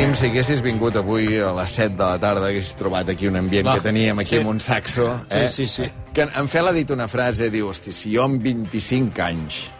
[0.00, 3.34] Joaquim, si haguessis vingut avui a les 7 de la tarda, haguessis trobat aquí un
[3.36, 3.74] ambient Va.
[3.76, 4.38] que teníem aquí Sí.
[4.38, 5.26] amb un saxo.
[5.28, 5.46] Eh?
[5.50, 5.90] Sí, sí, sí.
[6.14, 9.70] Que en Fel ha dit una frase, diu, hosti, si jo amb 25 anys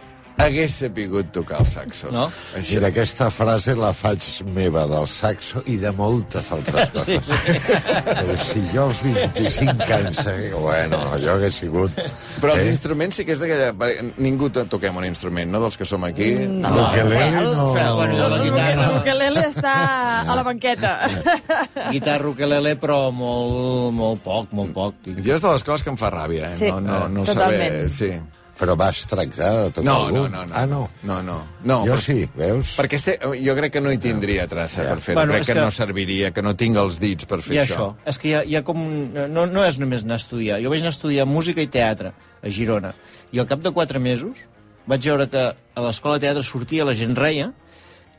[0.45, 2.11] hagués sapigut tocar el saxo.
[2.11, 2.25] No?
[2.57, 4.23] Així, Mira, aquesta frase la faig
[4.55, 7.05] meva del saxo i de moltes altres coses.
[7.05, 7.19] Sí,
[8.11, 10.19] Eh, Si jo als 25 anys...
[10.55, 11.91] Bueno, jo hagués sigut...
[12.41, 12.71] Però els eh?
[12.73, 13.71] instruments sí que és d'aquella...
[14.21, 16.31] Ningú to- toquem un instrument, no?, dels que som aquí.
[16.49, 17.67] No, L'ukelele no...
[17.95, 18.87] Bueno, de la guitarra.
[18.95, 19.75] L'ukelele està
[20.31, 20.95] a la banqueta.
[21.91, 25.01] Guitarra, ukelele, però molt, molt poc, molt poc.
[25.21, 26.55] Jo és de les coses que em fa ràbia, eh?
[26.57, 27.91] Sí, no, no, no totalment.
[27.91, 27.91] saber...
[27.91, 28.11] Sí.
[28.59, 30.29] Però vas tractar de tocar No, algun?
[30.31, 30.53] no, no, no.
[30.55, 30.89] Ah, no?
[31.03, 31.37] No, no.
[31.63, 32.75] no Jo però- sí, veus?
[32.77, 35.17] Perquè sé, jo crec que no hi tindria traça per fer-ho.
[35.19, 37.77] Bueno, crec que, que- no serviria, que no tinc els dits per fer I això.
[37.77, 37.95] això.
[38.05, 38.77] És que hi ha, hi ha com...
[39.13, 40.61] No, no és només anar a estudiar.
[40.61, 42.11] Jo vaig anar a estudiar música i teatre
[42.43, 42.93] a Girona.
[43.31, 44.37] I al cap de quatre mesos
[44.85, 47.53] vaig veure que a l'escola de teatre sortia, la gent reia,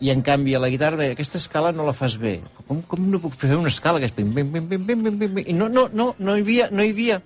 [0.03, 2.41] i en canvi a la guitarra deia, aquesta escala no la fas bé.
[2.67, 5.47] Com, com no puc fer una escala que és.
[5.47, 7.21] I no, no, no, no hi havia, no hi havia.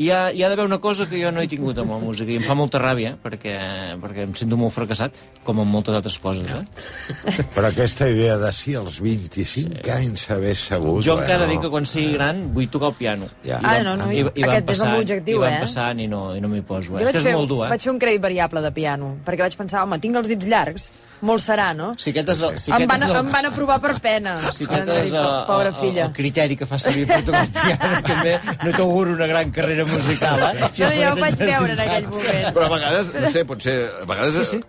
[0.00, 1.98] I hi ha, hi ha d'haver una cosa que jo no he tingut amb la
[2.00, 3.52] música i em fa molta ràbia perquè,
[4.00, 7.44] perquè em sento molt fracassat com amb moltes altres coses eh?
[7.54, 11.02] Però aquesta idea de si als 25 anys haver sabut...
[11.04, 13.28] Jo encara bueno, dic que quan sigui gran vull tocar el piano.
[13.44, 13.58] Ja.
[13.60, 15.60] I Ah, no, no, i- i aquest és el meu passant, objectiu, i van eh?
[15.66, 16.96] passant i no, i no m'hi poso.
[16.96, 17.02] Eh?
[17.04, 17.70] Jo És que vaig és fer, molt dur, eh?
[17.74, 20.88] vaig fer un crèdit variable de piano, perquè vaig pensar, home, tinc els dits llargs,
[21.28, 21.92] molt serà, no?
[22.00, 24.36] Si aquest és el, si em, van, és el, em van aprovar per pena.
[24.56, 26.06] si aquest és el, Pobra el, filla.
[26.08, 29.86] el, criteri que fa servir per tocar el piano, també no t'auguro una gran carrera
[29.94, 30.52] musical, eh?
[30.60, 32.50] No, ja ho vaig veure en aquell moment.
[32.56, 33.76] Però a vegades, no sé, potser...
[34.02, 34.62] A vegades sí, sí.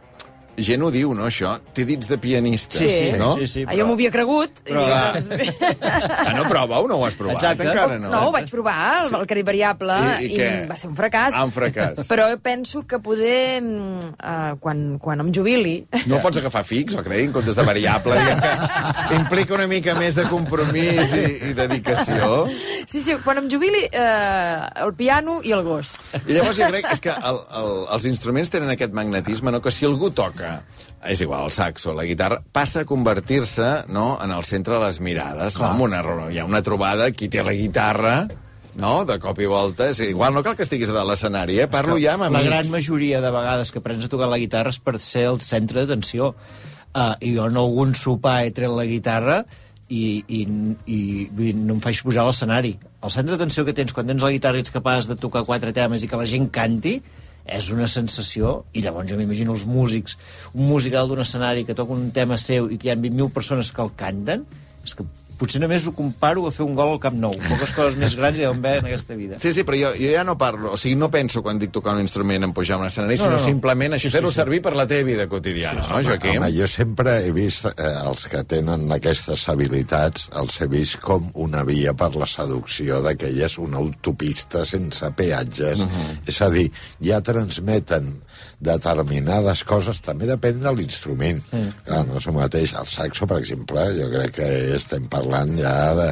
[0.58, 1.54] Gent ho diu, no, això?
[1.74, 3.36] Té dits de pianista, Sí, sí, no?
[3.40, 4.60] sí, sí, Ah, jo m'ho havia cregut.
[4.68, 5.22] Però, i, clar.
[5.22, 7.68] doncs, Ah, no, prova-ho, no ho has provat Exacte.
[7.70, 8.10] encara, no?
[8.12, 11.34] no, ho vaig provar, el, el crèdit variable, I- i i, va ser un fracàs.
[11.38, 12.04] Ah, un fracàs.
[12.10, 15.76] Però penso que poder, uh, quan, quan em jubili...
[16.06, 18.18] No pots agafar fix o crèdit en comptes de variable,
[19.10, 22.48] que implica una mica més de compromís i, i dedicació.
[22.92, 25.94] Sí, sí, quan em jubili, eh, el piano i el gos.
[26.26, 29.62] I llavors jo crec és que el, el, els instruments tenen aquest magnetisme, no?
[29.62, 30.41] que si algú toca,
[31.10, 35.00] és igual, el saxo, la guitarra, passa a convertir-se no, en el centre de les
[35.02, 35.58] mirades.
[35.58, 35.66] No?
[35.72, 38.28] Amb una, hi ha una trobada, qui té la guitarra,
[38.76, 38.94] no?
[39.06, 41.70] de cop i volta, és igual, no cal que estiguis a l'escenari, eh?
[41.72, 42.52] parlo ja amb La amics.
[42.52, 45.84] gran majoria de vegades que aprens a tocar la guitarra és per ser el centre
[45.86, 46.36] d'atenció.
[46.92, 49.42] Uh, I jo en algun sopar he tret la guitarra
[49.88, 50.42] i, i,
[50.86, 51.00] i,
[51.32, 52.76] dir, no em faig pujar a l'escenari.
[53.02, 55.74] El centre d'atenció que tens quan tens la guitarra i ets capaç de tocar quatre
[55.76, 57.00] temes i que la gent canti
[57.46, 60.18] és una sensació, i llavors jo m'imagino els músics,
[60.54, 63.32] un músic dalt d'un escenari que toca un tema seu i que hi ha 20.000
[63.34, 64.46] persones que el canten,
[64.86, 65.06] és que
[65.42, 67.34] potser només ho comparo a fer un gol al Camp Nou.
[67.50, 69.40] Poques coses més grans hi deuen haver en aquesta vida.
[69.42, 71.96] Sí, sí, però jo, jo ja no parlo, o sigui, no penso quan dic tocar
[71.98, 73.46] un instrument en pujar a un escenari, No, sinó no, no.
[73.46, 74.40] simplement això Sí, sí, fer-ho sí.
[74.42, 76.38] servir per la teva vida quotidiana, no, Joaquim?
[76.42, 81.32] Home, jo sempre he vist eh, els que tenen aquestes habilitats, els he vist com
[81.34, 85.80] una via per la seducció d'aquelles, una autopista sense peatges.
[85.82, 86.18] Uh -huh.
[86.28, 86.70] És a dir,
[87.02, 88.22] ja transmeten
[88.62, 91.40] determinades coses, també depèn de l'instrument.
[91.52, 91.72] Mm.
[91.88, 92.74] Clar, no és el mateix.
[92.78, 96.08] El saxo, per exemple, jo crec que estem parlant ja de,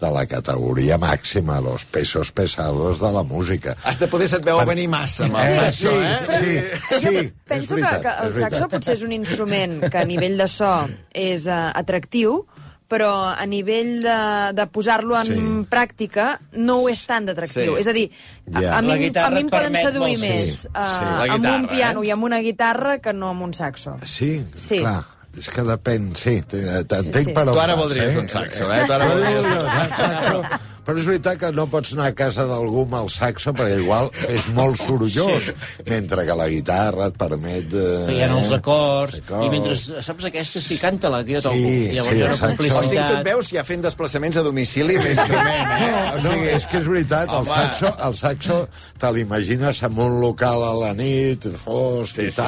[0.00, 3.76] de la categoria màxima, los pesos pesados de la música.
[3.84, 6.78] Has de poder se't veu Per- venir massa amb el Eh, saxo, sí, eh?
[6.88, 10.06] sí, sí, és Penso veritat, que, que el saxo potser és un instrument que a
[10.08, 10.70] nivell de so
[11.16, 12.42] és uh, atractiu,
[12.88, 14.16] però a nivell de,
[14.56, 15.66] de posar-lo en Sí.
[15.68, 17.74] pràctica no ho és tan d'atractiu.
[17.76, 17.80] Sí.
[17.80, 18.10] És a dir,
[18.54, 18.78] a, Ja.
[18.78, 18.96] a, mi, a
[19.30, 20.28] mi em poden seduir molt, sí.
[20.28, 20.68] més Sí.
[20.68, 20.80] uh,
[21.28, 22.06] amb guitarra, un piano eh?
[22.06, 23.96] i amb una guitarra que no amb un saxo.
[24.04, 24.78] Sí, Sí.
[24.80, 25.04] clar.
[25.38, 26.40] És que depèn, sí.
[26.42, 27.32] T'entenc Sí, sí.
[27.32, 28.18] per on Tu ara voldries eh?
[28.18, 28.84] un saxo, eh?
[28.86, 30.42] Tu ara No, voldries un saxo.
[30.88, 34.06] Però és veritat que no pots anar a casa d'algú amb el saxo perquè igual
[34.32, 35.82] és molt sorollós, sí.
[35.84, 37.74] mentre que la guitarra et permet...
[37.76, 39.44] Eh, feien els acords, acords.
[39.44, 39.76] i mentre,
[40.06, 41.60] saps aquesta, sí, canta-la, que jo toco.
[41.60, 42.48] Sí, llavors sí, hi ha una exacte.
[42.48, 43.20] O sigui, tu et complicitat.
[43.28, 45.92] veus ja fent desplaçaments a domicili amb l'instrument, eh?
[46.24, 47.52] No, no, és que és veritat, el Home.
[47.52, 48.58] saxo, el saxo
[49.04, 52.40] te l'imagines en un local a la nit, fosc Sí, i sí.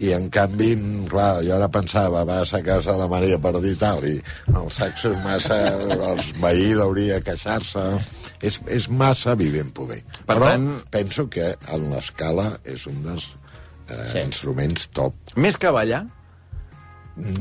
[0.00, 0.70] I en canvi,
[1.10, 4.16] clar, jo ara pensava, vas a casa de la Maria Pardí i tal, i
[4.54, 5.56] el saxo és massa...
[6.12, 7.84] els veí hauria queixar-se...
[8.38, 9.96] És, és massa evident, poder.
[10.22, 13.24] Per Però tant- penso que en l'escala és un dels
[13.90, 14.20] eh, Sí.
[14.22, 15.16] instruments top.
[15.34, 16.04] Més que ballar?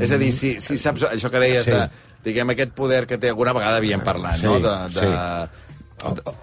[0.01, 1.75] És a dir, si, si saps això que deies Sí.
[1.75, 1.85] de
[2.25, 4.57] diguem, aquest poder que té alguna vegada havíem parlat, Sí, no?
[4.59, 5.05] De, de...
[5.05, 5.76] sí.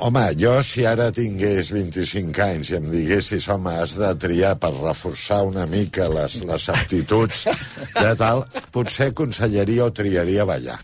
[0.03, 4.73] Home, jo si ara tingués 25 anys i em diguessis, home, has de triar per
[4.75, 7.45] reforçar una mica les, les aptituds
[7.95, 8.43] de tal,
[8.75, 10.81] potser aconsellaria o triaria ballar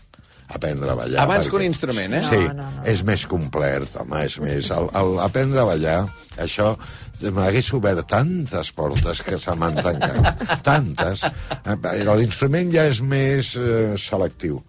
[0.51, 1.21] aprendre a ballar.
[1.23, 2.23] Abans que un instrument, eh?
[2.27, 2.81] Sí, No, no, no.
[2.91, 4.71] és més complet, home, és més...
[4.75, 5.99] El, el, aprendre a ballar,
[6.43, 6.73] això
[7.21, 10.43] m'hagués obert tantes portes que se m'han tancat.
[10.65, 11.23] tantes.
[11.63, 11.77] Eh,
[12.19, 14.59] L'instrument ja és més eh, selectiu.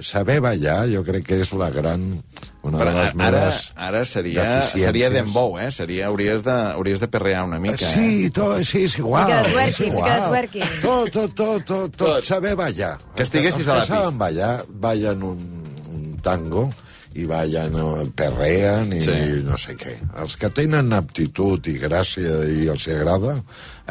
[0.00, 2.04] Saber ballar, jo crec que és la gran...
[2.62, 4.84] Una Però de les ara, meves ara seria, deficiències.
[4.84, 5.70] seria dembow, eh?
[5.72, 7.94] Seria, hauries, de, hauries de perrear una mica, eh?
[7.96, 9.24] Sí, tot, sí, és igual.
[9.26, 10.68] Mica de twerking, mica de twerking.
[10.82, 12.24] Tot, tot, tot, tot, tot, Tot.
[12.28, 12.92] saber ballar.
[13.16, 15.42] Que estiguessis a la que saben ballar, ballen un,
[15.90, 16.68] un tango
[17.16, 17.74] i ballen,
[18.14, 19.18] perreen i Sí.
[19.48, 19.96] no sé què.
[20.20, 23.38] Els que tenen aptitud i gràcia i els agrada,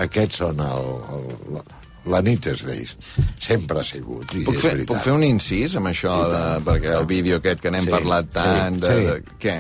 [0.05, 0.87] aquests són el,
[1.17, 1.63] el,
[2.11, 2.95] la, nit és d'ells.
[3.39, 4.91] Sempre ha sigut, i Puc és fer, veritat.
[4.93, 8.31] puc fer un incís amb això, de, perquè el vídeo aquest que n'hem Sí, parlat
[8.35, 8.79] tant...
[8.79, 9.05] sí, de, sí.
[9.09, 9.57] de, què?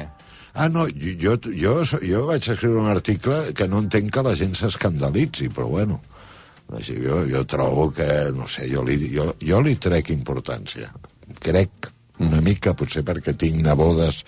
[0.59, 4.57] Ah, no, jo, jo, jo, vaig escriure un article que no entenc que la gent
[4.59, 6.01] s'escandalitzi, però bueno,
[6.75, 10.89] així, jo, jo trobo que, no sé, jo li, jo, jo li trec importància.
[11.39, 14.23] Crec una mica, potser perquè tinc nebodes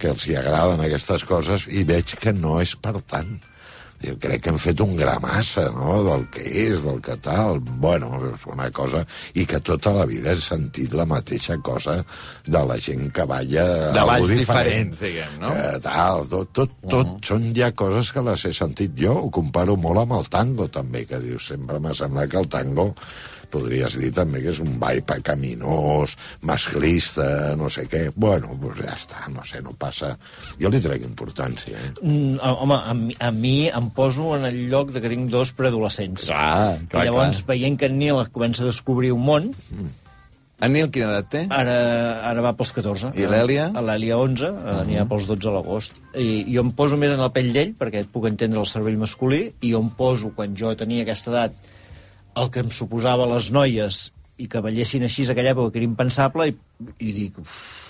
[0.00, 3.34] que els hi agraden aquestes coses i veig que no és per tant.
[4.04, 7.60] Jo crec que hem fet un gramassa, no?, del que és, del que tal.
[7.82, 9.04] Bueno, és una cosa...
[9.36, 11.98] I que tota la vida he sentit la mateixa cosa
[12.46, 14.92] de la gent que balla De algú balls diferent.
[14.92, 15.52] diferents, diguem, no?
[15.54, 17.26] Que tal, tot, tot, tot uh -huh.
[17.26, 19.12] són ja coses que les he sentit jo.
[19.12, 22.94] Ho comparo molt amb el tango, també, que dius, sempre m'ha semblat que el tango
[23.50, 26.16] podries dir també que és un ball pecaminós,
[26.46, 28.06] masclista, no sé què.
[28.16, 30.14] Bueno, doncs ja està, no sé, no passa...
[30.60, 31.92] Jo li trec importància, eh?
[32.02, 35.52] Mm, home, a mi, a mi em poso en el lloc de que tinc dos
[35.56, 36.26] preadolescents.
[36.30, 39.54] Clar, I llavors, veient que en Nil comença a descobrir un món,
[40.56, 41.40] En Nil, quina edat té?
[41.52, 41.72] ara,
[42.24, 43.10] ara va pels 14.
[43.20, 43.66] I l'Èlia?
[43.76, 44.76] A L'Èlia 11, uh -huh.
[44.86, 45.92] anirà pels 12 a l'agost.
[46.16, 49.52] I jo em poso més en la pell d'ell, perquè puc entendre el cervell masculí,
[49.60, 51.52] i jo em poso, quan jo tenia aquesta edat,
[52.36, 55.84] el que em suposava les noies i que ballessin així a aquella època, que era
[55.84, 56.56] impensable, i,
[56.98, 57.38] i dic...
[57.38, 57.85] Uf,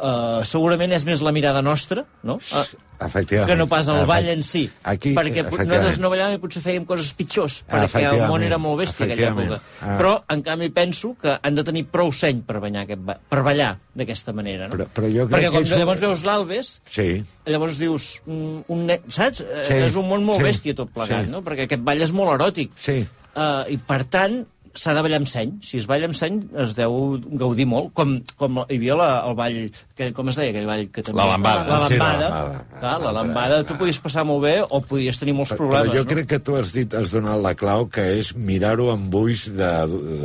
[0.00, 2.38] uh, segurament és més la mirada nostra, no?
[2.50, 2.64] Uh,
[3.00, 3.48] Efectivament.
[3.48, 4.66] que no pas el ball en si.
[4.84, 8.82] Aquí, perquè nosaltres no ballàvem i potser fèiem coses pitjors, perquè el món era molt
[8.82, 9.60] bèstia aquella època.
[9.80, 9.94] Ah.
[10.00, 13.40] Però, en canvi, penso que han de tenir prou seny per ballar, aquest ba per
[13.46, 14.68] ballar d'aquesta manera.
[14.68, 14.74] No?
[14.76, 17.08] Però- però jo crec perquè que quan això- llavors veus l'Albes, Sí,
[17.46, 19.00] llavors dius, mm, un ne...
[19.08, 19.38] saps?
[19.38, 21.30] Sí, Sí, és un món molt sí, bèstia tot plegat, sí.
[21.30, 21.40] no?
[21.46, 22.72] Perquè aquest ball és molt eròtic.
[22.76, 23.06] Sí.
[23.30, 24.40] Uh, I, per tant,
[24.74, 25.56] s'ha de ballar amb seny.
[25.66, 26.94] Si es balla amb seny, es deu
[27.40, 27.90] gaudir molt.
[27.96, 29.56] Com, com hi havia la, el ball,
[29.98, 30.84] que, com es deia aquell ball?
[30.94, 31.18] Que també...
[31.22, 31.64] La lambada.
[31.66, 32.28] La Sí, la lambada.
[32.30, 32.80] lambada.
[32.80, 36.04] Clar, la lambada tu podies passar molt bé o podies tenir molts problemes, Però jo
[36.06, 36.10] no?
[36.14, 39.72] crec que tu has dit, has donat la clau, que és mirar-ho amb ulls de,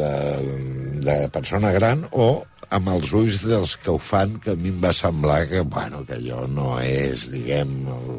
[0.01, 0.11] de,
[1.09, 2.29] de persona gran o
[2.75, 6.01] amb els ulls dels que ho fan, que a mi em va semblar que, bueno,
[6.05, 8.15] que allò no és, diguem, el,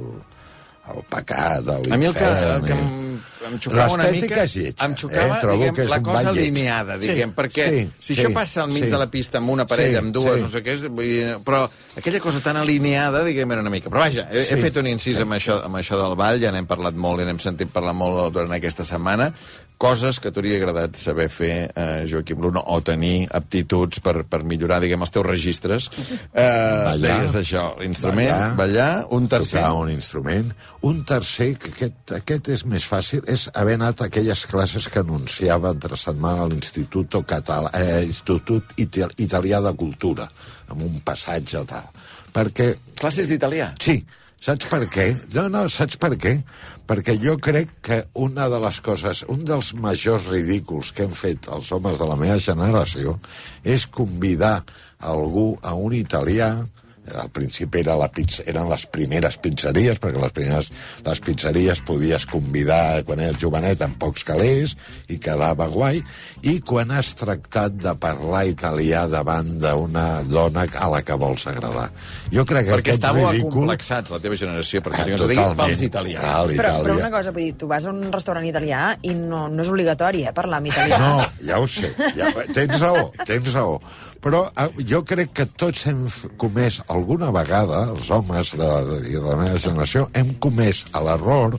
[0.95, 1.93] el pecat, l'infern...
[1.93, 2.79] A mi el que, el que eh?
[2.79, 3.06] em,
[3.47, 4.43] em xocava una mica...
[4.45, 5.41] és lletja, em xocava, eh?
[5.43, 6.49] Trobo diguem, que és la un cosa lleig.
[6.49, 8.91] alineada, diguem, Sí, perquè sí, si sí, això passa al mig sí.
[8.91, 10.47] de la pista amb una parella, Sí, amb dues, sí.
[10.47, 11.65] no sé què, és, vull dir, però
[11.97, 13.91] aquella cosa tan alineada, diguem, era una mica...
[13.93, 14.63] Però vaja, he, he Sí.
[14.65, 17.39] fet un incís amb, això, amb això del ball, ja n'hem parlat molt i n'hem
[17.43, 19.33] sentit parlar molt durant aquesta setmana,
[19.79, 24.81] coses que t'hauria agradat saber fer, eh, Joaquim Luna, o tenir aptituds per, per millorar,
[24.83, 25.89] diguem, els teus registres.
[26.33, 29.61] Eh, deies això, l'instrument, ballar, ballar, un tercer...
[29.61, 30.53] Tocar un instrument.
[30.89, 35.03] Un tercer, que aquest, aquest és més fàcil, és haver anat a aquelles classes que
[35.05, 40.29] anunciava entre setmana a l'Institut Català, eh, Institut Ital Italià de Cultura,
[40.73, 41.91] amb un passatge o tal.
[42.37, 43.75] Perquè Classes d'italià.
[43.81, 44.01] Sí,
[44.43, 45.07] saps per què?
[45.35, 46.37] No, no, saps per què?
[46.87, 51.49] Perquè jo crec que una de les coses, un dels majors ridículs que hem fet
[51.53, 53.17] els homes de la meva generació
[53.65, 54.61] és convidar
[55.01, 56.53] algú a un italià
[57.15, 60.71] al principi era la pizza, eren les primeres pizzeries, perquè les primeres
[61.07, 64.75] les pizzeries podies convidar quan eres jovenet amb pocs calés
[65.13, 66.03] i quedava guai,
[66.43, 71.89] i quan has tractat de parlar italià davant d'una dona a la que vols agradar.
[72.33, 73.51] Jo crec que Perquè aquest estàveu ridícul...
[73.53, 75.61] acomplexats, la teva generació, perquè Ah, totalment.
[75.61, 76.25] pels italians.
[76.27, 79.47] Ah, Però, però una cosa, vull dir, tu vas a un restaurant italià i no,
[79.53, 80.99] no és obligatori, eh, parlar en italià.
[80.99, 81.93] No, ja ho sé.
[82.17, 83.79] Ja, tens raó, tens raó.
[84.25, 86.07] Però eh, jo crec que tots hem
[86.41, 91.59] comès alguna vegada, els homes de, de, de la meva generació, hem comès l'error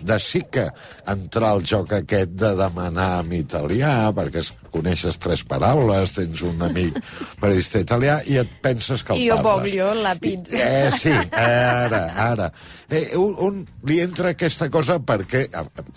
[0.00, 0.68] de sí que
[1.10, 6.62] entrar al joc aquest de demanar en italià, perquè es, coneixes tres paraules, tens un
[6.62, 7.00] amic
[7.42, 9.48] periodista italià i et penses que el Io parles.
[9.48, 10.54] voglio la pizza.
[10.54, 12.50] Eh, sí, ara, ara.
[12.88, 13.58] Eh, un, un,
[13.90, 15.48] li entra aquesta cosa perquè,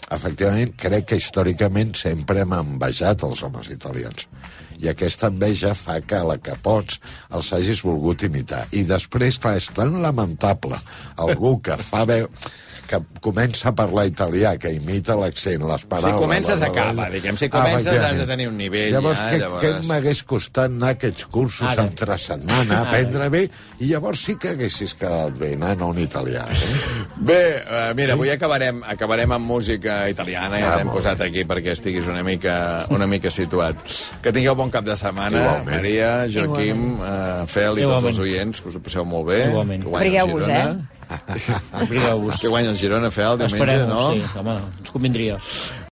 [0.10, 4.28] efectivament, crec que històricament sempre hem envejat els homes italians
[4.82, 7.00] i aquesta enveja fa que a la que pots
[7.32, 8.66] els hagis volgut imitar.
[8.74, 10.80] I després, clar, és tan lamentable
[11.22, 12.28] algú que fa veu
[12.92, 16.18] que comença a parlar italià, que imita l'accent, les paraules...
[16.20, 17.38] comences, la- acaba, diguem.
[17.40, 18.18] Si comences, efectivament.
[18.18, 21.24] has de tenir un nivell, Llavors, ja, què, llavors- què m'hagués costat anar a aquests
[21.32, 21.86] cursos Ara.
[21.88, 23.46] entre setmana, aprendre bé,
[23.80, 26.44] i llavors sí que haguessis quedat bé, anant a un italià.
[26.52, 27.01] Eh?
[27.22, 31.76] Bé, uh, mira, avui acabarem, acabarem amb música italiana, ja Ah, t'hem posat aquí perquè
[31.76, 33.78] estiguis una mica, una mica situat.
[34.24, 35.70] Que tingueu bon cap de setmana, Igualment.
[35.70, 39.44] Maria, Joaquim, uh, Fel i tots els oients, que us ho passeu molt bé.
[39.52, 39.86] Igualment.
[39.86, 40.82] Obrigueu-vos, Girona.
[41.84, 42.38] Obrigueu-vos.
[42.42, 44.02] Que guanya el Girona, Fel, diumenge, no?
[44.16, 45.38] sí, home, ens convindria.